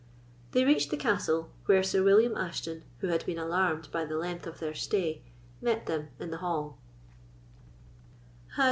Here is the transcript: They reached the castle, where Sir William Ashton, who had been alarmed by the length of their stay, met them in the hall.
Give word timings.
They 0.53 0.65
reached 0.65 0.89
the 0.89 0.97
castle, 0.97 1.51
where 1.67 1.83
Sir 1.83 2.01
William 2.01 2.35
Ashton, 2.35 2.83
who 3.01 3.09
had 3.09 3.23
been 3.27 3.37
alarmed 3.37 3.89
by 3.91 4.03
the 4.03 4.17
length 4.17 4.47
of 4.47 4.57
their 4.57 4.73
stay, 4.73 5.21
met 5.61 5.85
them 5.85 6.07
in 6.19 6.31
the 6.31 6.37
hall. 6.37 6.79